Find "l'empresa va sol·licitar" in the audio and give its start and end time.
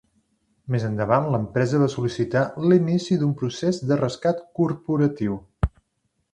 1.35-2.43